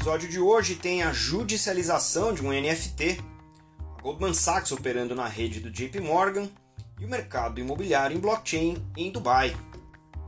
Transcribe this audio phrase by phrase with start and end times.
[0.00, 3.22] episódio de hoje tem a judicialização de um NFT,
[3.98, 6.48] a Goldman Sachs operando na rede do JP Morgan
[6.98, 9.54] e o mercado imobiliário em blockchain em Dubai.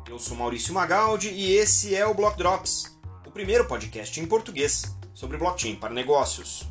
[0.07, 4.95] Eu sou Maurício Magaldi e esse é o Block Drops, o primeiro podcast em português
[5.15, 6.69] sobre blockchain para negócios.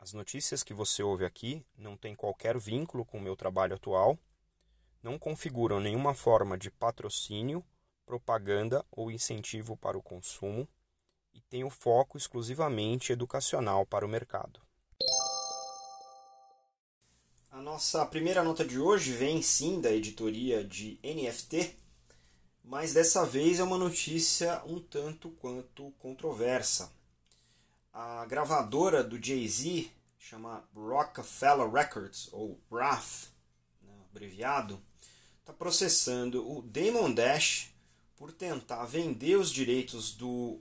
[0.00, 4.18] As notícias que você ouve aqui não têm qualquer vínculo com o meu trabalho atual,
[5.04, 7.64] não configuram nenhuma forma de patrocínio,
[8.06, 10.66] propaganda ou incentivo para o consumo
[11.34, 14.60] e têm o foco exclusivamente educacional para o mercado.
[17.50, 21.76] A nossa primeira nota de hoje vem sim da editoria de NFT,
[22.62, 26.92] mas dessa vez é uma notícia um tanto quanto controversa.
[27.92, 33.28] A gravadora do Jay-Z chama Rockefeller Records, ou RAF,
[33.80, 34.82] né, abreviado,
[35.40, 37.70] está processando o Damon Dash
[38.16, 40.60] por tentar vender os direitos do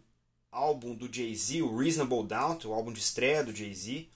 [0.51, 4.07] álbum do Jay-Z, o Reasonable Doubt, o álbum de estreia do Jay-Z,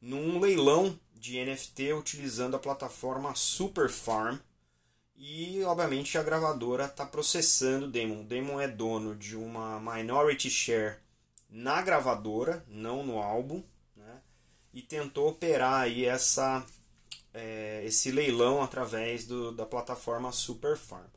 [0.00, 4.38] num leilão de NFT utilizando a plataforma Superfarm.
[5.16, 8.20] E, obviamente, a gravadora está processando o Damon.
[8.20, 10.98] O Damon é dono de uma minority share
[11.48, 13.62] na gravadora, não no álbum
[14.76, 16.62] e tentou operar aí essa,
[17.32, 21.02] é, esse leilão através do, da plataforma Superfarm.
[21.02, 21.15] É,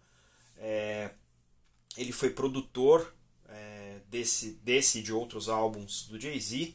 [1.99, 3.13] ele foi produtor
[3.49, 6.73] é, desse, desse e de outros álbuns do Jay-Z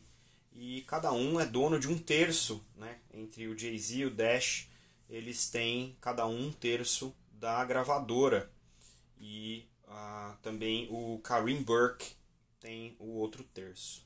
[0.54, 2.98] e cada um é dono de um terço, né?
[3.12, 4.68] entre o Jay-Z e o Dash,
[5.08, 8.50] eles têm cada um um terço da gravadora
[9.18, 12.12] e ah, também o Karim Burke
[12.60, 14.04] tem o outro terço.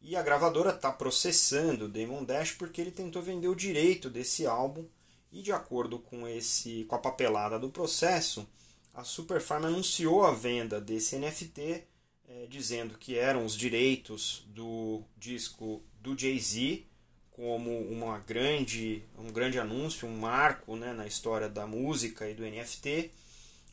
[0.00, 4.46] E a gravadora está processando o Damon Dash porque ele tentou vender o direito desse
[4.46, 4.86] álbum
[5.32, 8.48] e de acordo com esse com a papelada do processo,
[8.94, 11.84] a Superfarm anunciou a venda desse NFT
[12.28, 16.84] é, dizendo que eram os direitos do disco do Jay-Z
[17.30, 22.44] como uma grande, um grande anúncio, um marco né, na história da música e do
[22.44, 23.10] NFT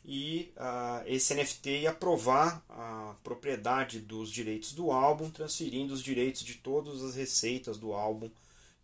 [0.04, 6.42] e uh, esse NFT ia provar a propriedade dos direitos do álbum, transferindo os direitos
[6.42, 8.30] de todas as receitas do álbum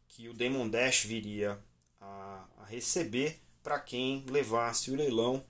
[0.06, 1.58] que o Demon Dash viria
[2.00, 5.42] a, a receber para quem levasse o leilão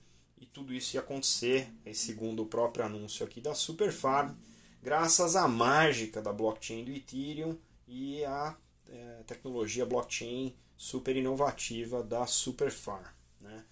[0.45, 4.35] e tudo isso ia acontecer, segundo o próprio anúncio aqui da Superfarm,
[4.81, 7.57] graças à mágica da blockchain do Ethereum
[7.87, 8.55] e à
[8.87, 13.05] é, tecnologia blockchain super inovativa da Superfarm.
[13.41, 13.65] Né?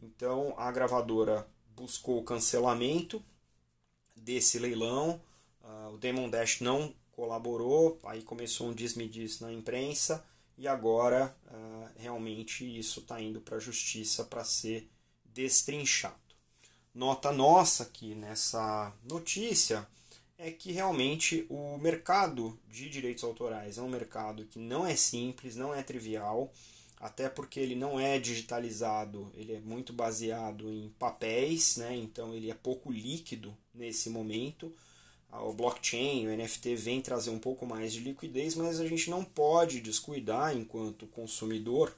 [0.00, 1.44] Então a gravadora
[1.74, 3.20] buscou o cancelamento
[4.14, 5.20] desse leilão,
[5.62, 10.24] uh, o Demon Dash não colaborou, aí começou um diz-me-diz na imprensa
[10.56, 14.88] e agora uh, realmente isso está indo para a justiça para ser
[15.32, 16.16] destrinchado.
[16.94, 19.86] Nota nossa aqui nessa notícia
[20.36, 25.56] é que realmente o mercado de direitos autorais é um mercado que não é simples,
[25.56, 26.52] não é trivial
[27.02, 31.96] até porque ele não é digitalizado, ele é muito baseado em papéis, né?
[31.96, 34.72] então ele é pouco líquido nesse momento.
[35.32, 39.24] O blockchain, o NFT vem trazer um pouco mais de liquidez, mas a gente não
[39.24, 41.92] pode descuidar, enquanto consumidor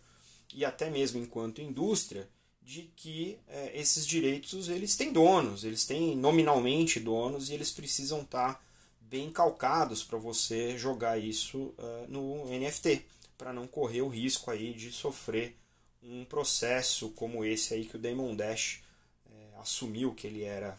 [0.54, 2.26] e até mesmo enquanto indústria,
[2.64, 8.22] de que é, esses direitos eles têm donos, eles têm nominalmente donos e eles precisam
[8.22, 8.64] estar
[9.00, 13.04] bem calcados para você jogar isso uh, no NFT
[13.36, 15.56] para não correr o risco aí de sofrer
[16.02, 18.82] um processo como esse aí que o Damon Dash
[19.30, 20.78] é, assumiu que ele era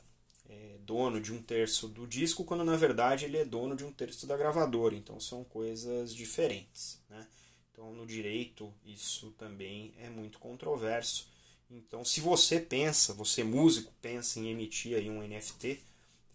[0.50, 3.91] é, dono de um terço do disco, quando na verdade ele é dono de um
[3.91, 4.96] terço da gravadora.
[4.96, 7.00] Então são coisas diferentes.
[7.09, 7.28] Né?
[7.72, 11.28] Então no direito isso também é muito controverso.
[11.70, 15.80] Então se você pensa, você músico pensa em emitir aí um NFT,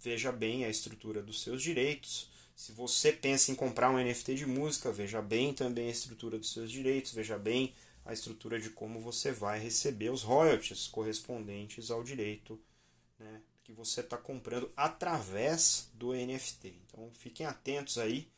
[0.00, 2.30] veja bem a estrutura dos seus direitos
[2.60, 6.52] se você pensa em comprar um NFT de música, veja bem também a estrutura dos
[6.52, 7.72] seus direitos, veja bem
[8.04, 12.60] a estrutura de como você vai receber os royalties correspondentes ao direito
[13.18, 16.74] né, que você está comprando através do NFT.
[16.86, 18.28] Então fiquem atentos aí,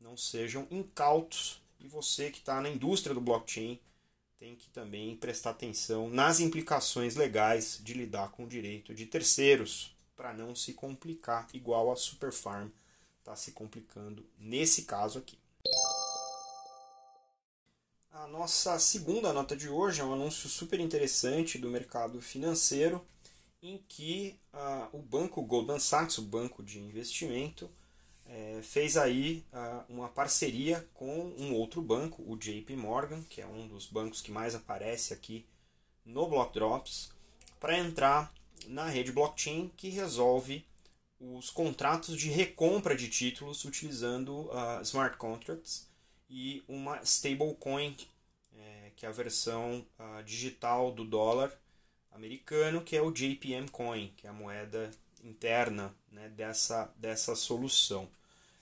[0.00, 3.78] não sejam incautos e você que está na indústria do blockchain
[4.40, 9.94] tem que também prestar atenção nas implicações legais de lidar com o direito de terceiros
[10.16, 12.68] para não se complicar igual a Superfarm
[13.18, 15.38] está se complicando nesse caso aqui.
[18.10, 23.04] A nossa segunda nota de hoje é um anúncio super interessante do mercado financeiro,
[23.62, 27.70] em que uh, o banco Goldman Sachs, o banco de investimento,
[28.30, 33.46] é, fez aí uh, uma parceria com um outro banco, o JP Morgan, que é
[33.46, 35.44] um dos bancos que mais aparece aqui
[36.04, 37.10] no Block Drops,
[37.58, 38.32] para entrar
[38.68, 40.64] na rede blockchain que resolve
[41.18, 45.88] os contratos de recompra de títulos utilizando uh, smart contracts
[46.28, 47.96] e uma stablecoin,
[48.56, 51.52] é, que é a versão uh, digital do dólar
[52.12, 54.90] americano, que é o JPM Coin, que é a moeda
[55.24, 58.08] interna né, dessa, dessa solução.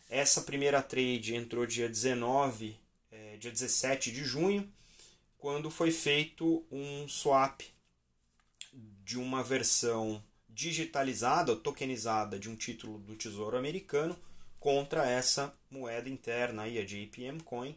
[0.09, 2.77] Essa primeira trade entrou dia 19,
[3.11, 4.71] é, dia 17 de junho,
[5.37, 7.61] quando foi feito um swap
[8.73, 14.19] de uma versão digitalizada, tokenizada de um título do Tesouro Americano
[14.59, 17.77] contra essa moeda interna aí, a JPM Coin,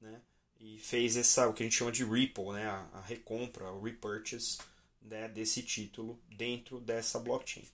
[0.00, 0.20] né?
[0.58, 2.64] E fez essa o que a gente chama de ripple, né?
[2.66, 4.58] A, a recompra, o repurchase
[5.02, 5.28] né?
[5.28, 7.64] desse título dentro dessa blockchain.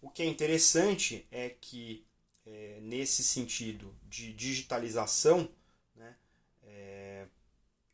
[0.00, 2.04] O que é interessante é que
[2.46, 5.48] é, nesse sentido de digitalização,
[5.94, 6.16] né?
[6.62, 7.26] É,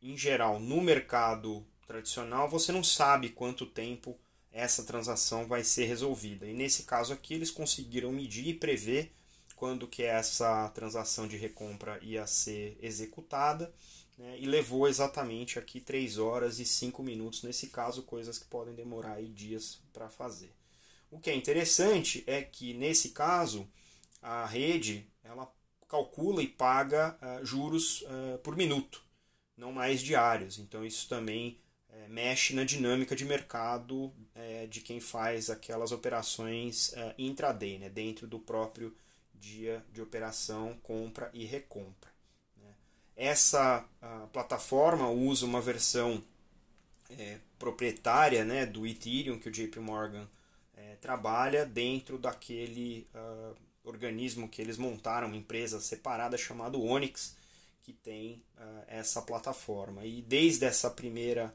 [0.01, 4.17] em geral, no mercado tradicional, você não sabe quanto tempo
[4.51, 6.45] essa transação vai ser resolvida.
[6.45, 9.11] E nesse caso aqui eles conseguiram medir e prever
[9.55, 13.73] quando que essa transação de recompra ia ser executada
[14.17, 18.75] né, e levou exatamente aqui 3 horas e 5 minutos nesse caso, coisas que podem
[18.75, 20.51] demorar aí dias para fazer.
[21.09, 23.67] O que é interessante é que nesse caso
[24.23, 25.51] a rede ela
[25.87, 29.03] calcula e paga uh, juros uh, por minuto,
[29.55, 30.57] não mais diários.
[30.57, 31.59] Então isso também
[31.89, 34.11] é, mexe na dinâmica de mercado
[34.67, 38.95] de quem faz aquelas operações intraday, né, dentro do próprio
[39.35, 42.09] dia de operação, compra e recompra.
[42.57, 42.73] Né.
[43.15, 43.85] Essa
[44.31, 46.23] plataforma usa uma versão
[47.59, 50.27] proprietária né, do Ethereum que o JP Morgan
[50.99, 57.35] trabalha dentro daquele uh, organismo que eles montaram, uma empresa separada chamada Onyx,
[57.81, 60.05] que tem uh, essa plataforma.
[60.05, 61.53] E desde essa primeira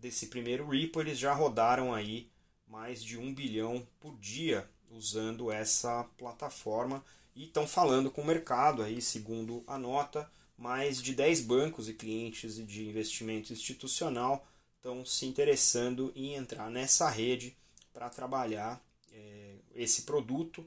[0.00, 2.28] desse primeiro Ripple, eles já rodaram aí
[2.66, 7.04] mais de um bilhão por dia usando essa plataforma
[7.36, 11.94] e estão falando com o mercado aí, segundo a nota, mais de 10 bancos e
[11.94, 14.46] clientes de investimento institucional
[14.76, 17.54] estão se interessando em entrar nessa rede
[17.92, 18.82] para trabalhar
[19.12, 20.66] é, esse produto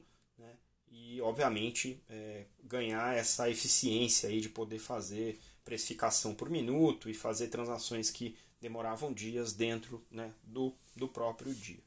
[1.14, 7.48] e, obviamente, é, ganhar essa eficiência aí de poder fazer precificação por minuto e fazer
[7.48, 11.78] transações que demoravam dias dentro né, do, do próprio dia.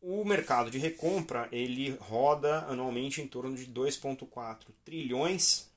[0.00, 5.70] O mercado de recompra ele roda anualmente em torno de 2,4 trilhões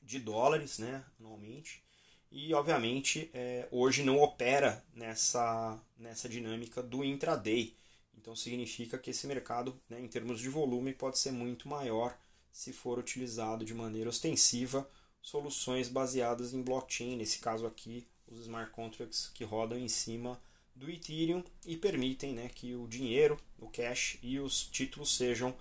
[0.00, 1.82] de dólares né, anualmente
[2.30, 7.74] e obviamente é, hoje não opera nessa, nessa dinâmica do intraday.
[8.20, 12.16] Então significa que esse mercado, né, em termos de volume, pode ser muito maior
[12.52, 14.88] se for utilizado de maneira ostensiva
[15.22, 20.40] soluções baseadas em blockchain, nesse caso aqui os smart contracts que rodam em cima
[20.74, 25.54] do Ethereum e permitem né, que o dinheiro, o cash e os títulos sejam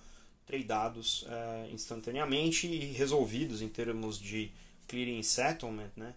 [0.45, 4.51] tradeados uh, instantaneamente e resolvidos em termos de
[4.88, 6.15] clearing settlement né,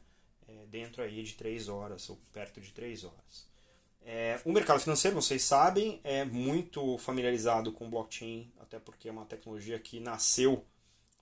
[0.48, 3.51] é, dentro aí de 3 horas ou perto de 3 horas.
[4.04, 9.25] É, o mercado financeiro, vocês sabem, é muito familiarizado com blockchain, até porque é uma
[9.25, 10.64] tecnologia que nasceu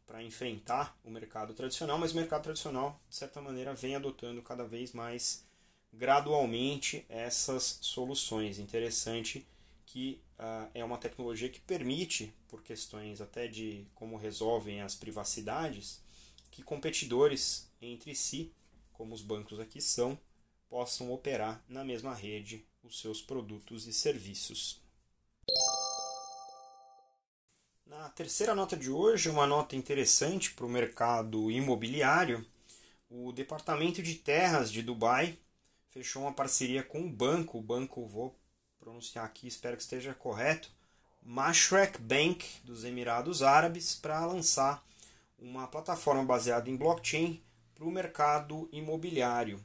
[0.07, 4.65] para enfrentar o mercado tradicional, mas o mercado tradicional, de certa maneira, vem adotando cada
[4.65, 5.45] vez mais
[5.93, 8.59] gradualmente essas soluções.
[8.59, 9.47] Interessante
[9.85, 16.01] que uh, é uma tecnologia que permite, por questões até de como resolvem as privacidades,
[16.51, 18.53] que competidores entre si,
[18.93, 20.19] como os bancos aqui são,
[20.69, 24.81] possam operar na mesma rede os seus produtos e serviços.
[27.87, 32.47] Na terceira nota de hoje, uma nota interessante para o mercado imobiliário,
[33.11, 35.37] o Departamento de Terras de Dubai
[35.89, 38.39] fechou uma parceria com o banco, o banco, vou
[38.79, 40.71] pronunciar aqui, espero que esteja correto,
[41.23, 44.85] Mashrek Bank dos Emirados Árabes, para lançar
[45.39, 47.43] uma plataforma baseada em blockchain
[47.75, 49.61] para o mercado imobiliário.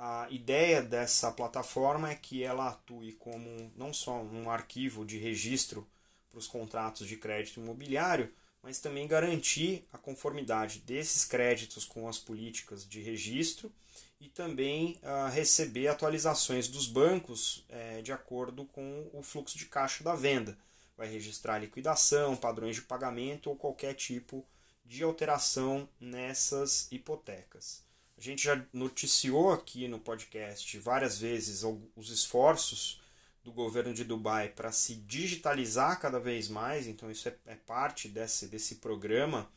[0.00, 5.84] A ideia dessa plataforma é que ela atue como não só um arquivo de registro
[6.30, 12.16] para os contratos de crédito imobiliário, mas também garantir a conformidade desses créditos com as
[12.16, 13.72] políticas de registro
[14.20, 20.04] e também uh, receber atualizações dos bancos uh, de acordo com o fluxo de caixa
[20.04, 20.56] da venda.
[20.96, 24.46] Vai registrar liquidação, padrões de pagamento ou qualquer tipo
[24.84, 27.87] de alteração nessas hipotecas.
[28.18, 31.62] A gente já noticiou aqui no podcast várias vezes
[31.94, 33.00] os esforços
[33.44, 38.08] do governo de Dubai para se digitalizar cada vez mais, então isso é, é parte
[38.08, 39.48] desse, desse programa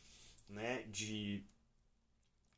[0.48, 1.42] né, de,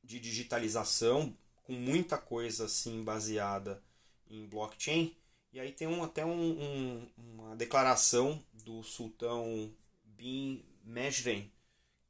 [0.02, 3.82] de digitalização, com muita coisa assim baseada
[4.28, 5.16] em blockchain.
[5.54, 9.72] E aí tem um, até um, um, uma declaração do sultão
[10.04, 11.50] Bin Mejren,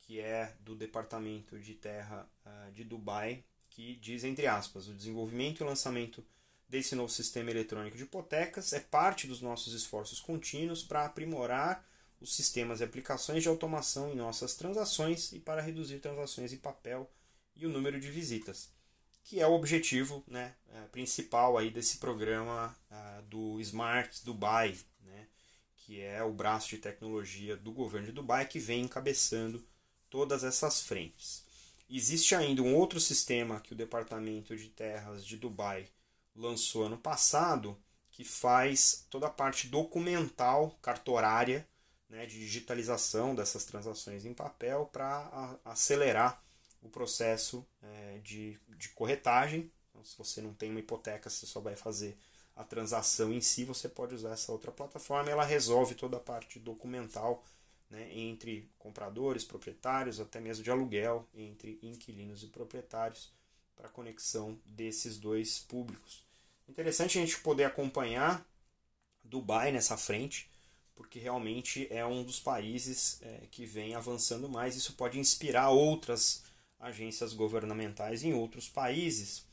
[0.00, 3.44] que é do Departamento de Terra uh, de Dubai,
[3.74, 6.24] que diz, entre aspas, o desenvolvimento e lançamento
[6.68, 11.84] desse novo sistema eletrônico de hipotecas é parte dos nossos esforços contínuos para aprimorar
[12.20, 17.10] os sistemas e aplicações de automação em nossas transações e para reduzir transações em papel
[17.56, 18.70] e o número de visitas,
[19.24, 25.26] que é o objetivo né, é, principal aí desse programa uh, do Smart Dubai, né,
[25.76, 29.64] que é o braço de tecnologia do governo de Dubai que vem encabeçando
[30.08, 31.43] todas essas frentes.
[31.88, 35.88] Existe ainda um outro sistema que o Departamento de Terras de Dubai
[36.34, 37.78] lançou ano passado,
[38.10, 41.66] que faz toda a parte documental, cartorária,
[42.08, 46.42] né, de digitalização dessas transações em papel para acelerar
[46.80, 49.70] o processo é, de, de corretagem.
[49.90, 52.16] Então, se você não tem uma hipoteca, você só vai fazer
[52.56, 55.30] a transação em si, você pode usar essa outra plataforma.
[55.30, 57.44] Ela resolve toda a parte documental
[57.94, 63.32] né, entre compradores, proprietários, até mesmo de aluguel entre inquilinos e proprietários
[63.76, 66.24] para a conexão desses dois públicos.
[66.68, 68.44] Interessante a gente poder acompanhar
[69.22, 70.50] Dubai nessa frente
[70.94, 74.76] porque realmente é um dos países é, que vem avançando mais.
[74.76, 76.44] Isso pode inspirar outras
[76.78, 79.44] agências governamentais em outros países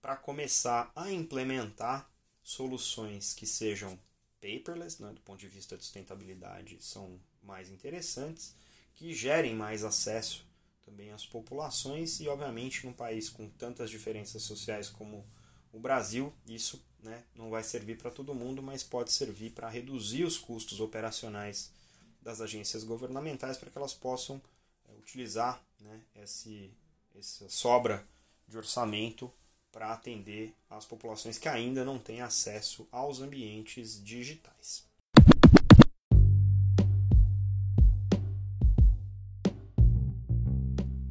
[0.00, 2.10] para começar a implementar
[2.42, 3.98] soluções que sejam
[4.40, 8.54] paperless, né, do ponto de vista de sustentabilidade, são mais interessantes,
[8.94, 10.46] que gerem mais acesso
[10.84, 15.24] também às populações e, obviamente, num país com tantas diferenças sociais como
[15.72, 20.24] o Brasil, isso né, não vai servir para todo mundo, mas pode servir para reduzir
[20.24, 21.72] os custos operacionais
[22.20, 24.40] das agências governamentais para que elas possam
[24.88, 26.70] é, utilizar né, esse,
[27.14, 28.06] essa sobra
[28.46, 29.32] de orçamento
[29.70, 34.87] para atender as populações que ainda não têm acesso aos ambientes digitais.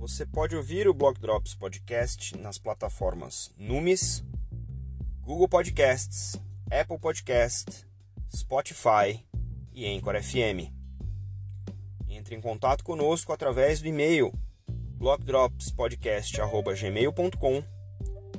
[0.08, 4.24] Você pode ouvir o Block Drops Podcast nas plataformas Numis,
[5.20, 6.40] Google Podcasts,
[6.72, 7.86] Apple Podcast,
[8.34, 9.22] Spotify
[9.74, 10.72] e Anchor FM.
[12.08, 14.32] Entre em contato conosco através do e-mail
[14.98, 17.64] blockdropspodcast@gmail.com,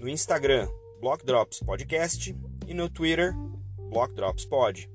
[0.01, 0.67] no Instagram
[1.03, 2.35] blockdropspodcast
[2.67, 3.35] e no Twitter
[3.91, 4.91] blockdropspod.